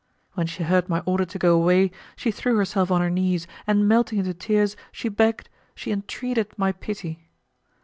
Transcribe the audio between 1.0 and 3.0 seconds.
order to go away, she threw herself